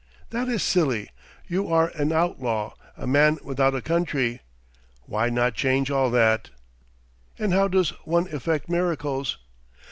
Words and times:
"That 0.31 0.49
is 0.49 0.63
silly. 0.63 1.11
You 1.47 1.71
are 1.71 1.89
an 1.89 2.11
outlaw, 2.11 2.73
a 2.97 3.05
man 3.05 3.37
without 3.43 3.75
a 3.75 3.83
country. 3.83 4.39
Why 5.03 5.29
not 5.29 5.53
change 5.53 5.91
all 5.91 6.09
that?" 6.09 6.49
"And 7.37 7.53
how 7.53 7.67
does 7.67 7.91
one 8.03 8.27
effect 8.33 8.67
miracles?" 8.67 9.37